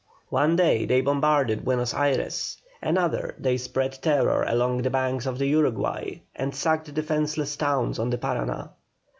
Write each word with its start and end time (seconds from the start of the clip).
One 0.29 0.55
day 0.55 0.87
they 0.87 1.01
bombarded 1.01 1.63
Buenos 1.63 1.93
Ayres, 1.93 2.57
another 2.81 3.35
they 3.37 3.55
spread 3.57 4.01
terror 4.01 4.43
along 4.47 4.81
the 4.81 4.89
banks 4.89 5.27
of 5.27 5.37
the 5.37 5.45
Uruguay, 5.45 6.21
and 6.35 6.55
sacked 6.55 6.91
defenceless 6.91 7.55
towns 7.55 7.99
on 7.99 8.09
the 8.09 8.17
Parana. 8.17 8.71